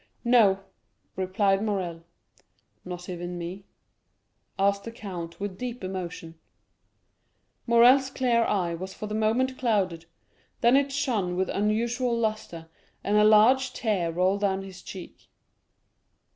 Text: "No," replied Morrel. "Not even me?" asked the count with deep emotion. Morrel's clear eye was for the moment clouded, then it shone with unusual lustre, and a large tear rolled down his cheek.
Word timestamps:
"No," 0.25 0.61
replied 1.15 1.61
Morrel. 1.61 2.01
"Not 2.83 3.07
even 3.07 3.37
me?" 3.37 3.65
asked 4.57 4.83
the 4.83 4.91
count 4.91 5.39
with 5.39 5.59
deep 5.59 5.83
emotion. 5.83 6.39
Morrel's 7.67 8.09
clear 8.09 8.43
eye 8.45 8.73
was 8.73 8.95
for 8.95 9.05
the 9.05 9.13
moment 9.13 9.59
clouded, 9.59 10.07
then 10.61 10.75
it 10.75 10.91
shone 10.91 11.35
with 11.35 11.49
unusual 11.49 12.17
lustre, 12.17 12.67
and 13.03 13.15
a 13.15 13.23
large 13.23 13.73
tear 13.73 14.09
rolled 14.11 14.41
down 14.41 14.63
his 14.63 14.81
cheek. 14.81 15.29